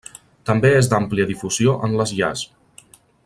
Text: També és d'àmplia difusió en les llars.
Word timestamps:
També 0.49 0.71
és 0.77 0.89
d'àmplia 0.93 1.27
difusió 1.33 1.77
en 1.89 1.95
les 2.01 2.17
llars. 2.21 2.47